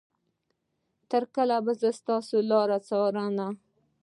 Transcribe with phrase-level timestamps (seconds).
[1.09, 2.15] تر کله به زه ستا
[2.49, 3.47] لارې څارنه.